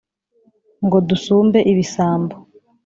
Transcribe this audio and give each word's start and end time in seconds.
ngo 0.85 0.97
dusumbe 1.09 1.59
ibisambo 1.71 2.35